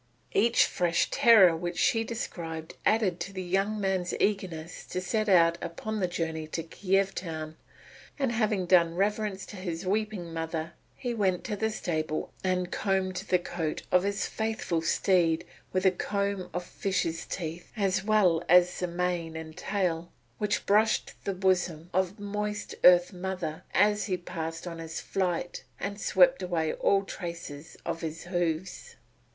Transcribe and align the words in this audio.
Each 0.33 0.65
fresh 0.65 1.11
terror 1.11 1.55
which 1.55 1.77
she 1.77 2.03
described 2.03 2.75
added 2.87 3.19
to 3.19 3.31
the 3.31 3.43
young 3.43 3.79
man's 3.79 4.15
eagerness 4.19 4.83
to 4.87 4.99
set 4.99 5.29
out 5.29 5.59
upon 5.61 5.99
the 5.99 6.07
journey 6.07 6.47
to 6.47 6.63
Kiev 6.63 7.13
town; 7.13 7.55
and 8.17 8.31
having 8.31 8.65
done 8.65 8.95
reverence 8.95 9.45
to 9.45 9.57
his 9.57 9.85
weeping 9.85 10.33
mother 10.33 10.73
he 10.95 11.13
went 11.13 11.43
to 11.43 11.55
the 11.55 11.69
stable 11.69 12.33
and 12.43 12.71
combed 12.71 13.17
the 13.29 13.37
coat 13.37 13.83
of 13.91 14.01
his 14.01 14.25
faithful 14.25 14.81
steed 14.81 15.45
with 15.71 15.85
a 15.85 15.91
fine 15.91 15.97
comb 15.99 16.49
of 16.51 16.63
fishes' 16.65 17.27
teeth, 17.27 17.71
as 17.77 18.03
well 18.03 18.43
as 18.49 18.79
the 18.79 18.87
mane 18.87 19.35
and 19.35 19.55
tail, 19.55 20.11
which 20.39 20.65
brushed 20.65 21.13
the 21.25 21.33
bosom 21.35 21.91
of 21.93 22.19
moist 22.19 22.73
Mother 23.13 23.61
Earth 23.75 23.75
as 23.75 24.05
he 24.05 24.17
passed 24.17 24.65
on 24.65 24.79
his 24.79 24.99
flight 24.99 25.63
and 25.79 26.01
swept 26.01 26.41
away 26.41 26.73
all 26.73 27.03
traces 27.03 27.77
of 27.85 28.01
his 28.01 28.23
hoofs. 28.23 28.95